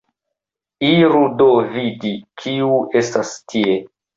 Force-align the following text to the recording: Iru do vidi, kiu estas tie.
Iru 0.91 1.21
do 1.41 1.47
vidi, 1.75 2.15
kiu 2.41 2.73
estas 3.03 3.39
tie. 3.53 3.79